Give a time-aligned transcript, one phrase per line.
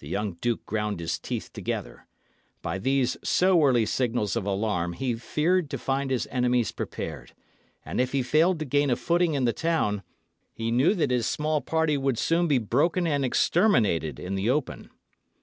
[0.00, 2.06] The young duke ground his teeth together.
[2.60, 7.32] By these so early signals of alarm he feared to find his enemies prepared;
[7.82, 10.02] and if he failed to gain a footing in the town,
[10.52, 14.90] he knew that his small party would soon be broken and exterminated in the open.